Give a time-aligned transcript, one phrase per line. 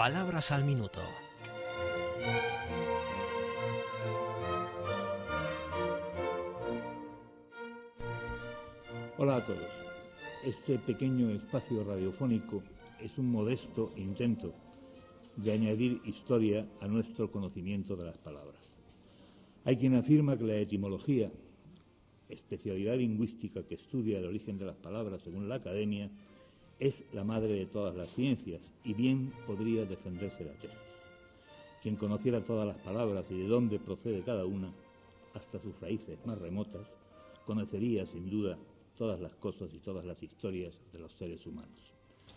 [0.00, 0.98] Palabras al minuto.
[9.18, 9.58] Hola a todos.
[10.42, 12.62] Este pequeño espacio radiofónico
[12.98, 14.54] es un modesto intento
[15.36, 18.56] de añadir historia a nuestro conocimiento de las palabras.
[19.66, 21.30] Hay quien afirma que la etimología,
[22.30, 26.10] especialidad lingüística que estudia el origen de las palabras según la academia,
[26.80, 30.76] es la madre de todas las ciencias y bien podría defenderse la tesis.
[31.82, 34.72] Quien conociera todas las palabras y de dónde procede cada una,
[35.34, 36.86] hasta sus raíces más remotas,
[37.46, 38.58] conocería sin duda
[38.96, 41.78] todas las cosas y todas las historias de los seres humanos.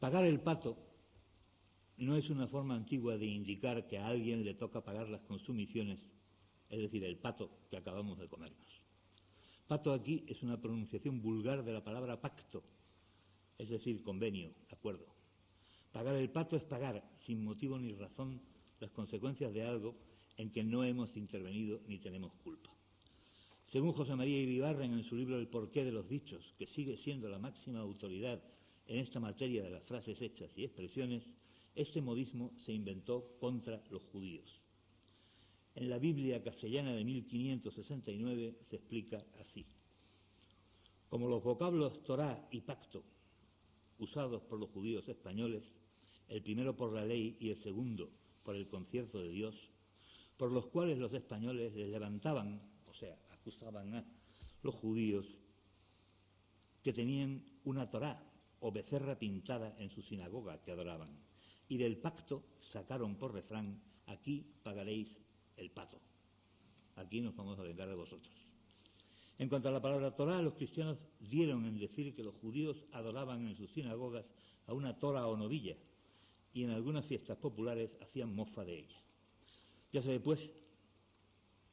[0.00, 0.76] Pagar el pato
[1.96, 5.98] no es una forma antigua de indicar que a alguien le toca pagar las consumiciones,
[6.68, 8.82] es decir, el pato que acabamos de comernos.
[9.68, 12.62] Pato aquí es una pronunciación vulgar de la palabra pacto,
[13.58, 15.06] es decir, convenio, acuerdo.
[15.92, 18.40] Pagar el pato es pagar, sin motivo ni razón,
[18.80, 19.94] las consecuencias de algo
[20.36, 22.70] en que no hemos intervenido ni tenemos culpa.
[23.70, 27.28] Según José María Iribarren en su libro El porqué de los dichos, que sigue siendo
[27.28, 28.42] la máxima autoridad
[28.86, 31.24] en esta materia de las frases hechas y expresiones,
[31.74, 34.60] este modismo se inventó contra los judíos.
[35.74, 39.66] En la Biblia castellana de 1569 se explica así.
[41.08, 43.02] Como los vocablos Torá y pacto,
[43.98, 45.62] usados por los judíos españoles,
[46.28, 48.10] el primero por la ley y el segundo
[48.42, 49.54] por el concierto de Dios,
[50.36, 54.04] por los cuales los españoles les levantaban, o sea, acusaban a
[54.62, 55.26] los judíos
[56.82, 58.22] que tenían una Torá
[58.60, 61.10] o becerra pintada en su sinagoga que adoraban
[61.68, 65.08] y del pacto sacaron por refrán, aquí pagaréis
[65.56, 65.98] el pato.
[66.96, 68.34] Aquí nos vamos a vengar de vosotros.
[69.38, 73.46] En cuanto a la palabra Torah, los cristianos dieron en decir que los judíos adoraban
[73.48, 74.24] en sus sinagogas
[74.66, 75.76] a una tora o novilla
[76.52, 79.02] y en algunas fiestas populares hacían mofa de ella.
[79.92, 80.38] Ya se pues,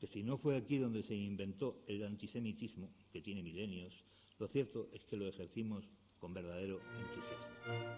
[0.00, 3.92] que si no fue aquí donde se inventó el antisemitismo, que tiene milenios,
[4.38, 5.84] lo cierto es que lo ejercimos
[6.18, 7.91] con verdadero entusiasmo.